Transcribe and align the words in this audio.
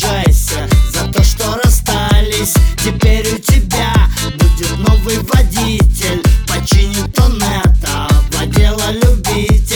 обижайся 0.00 0.68
за 0.92 1.12
то, 1.12 1.22
что 1.22 1.60
расстались. 1.62 2.54
Теперь 2.78 3.26
у 3.34 3.38
тебя 3.38 3.92
будет 4.38 4.78
новый 4.78 5.18
водитель. 5.18 6.22
Починит 6.46 7.18
он 7.18 7.42
это, 7.42 8.08
водила 8.32 8.90
любить. 8.92 9.69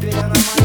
Baby, 0.00 0.59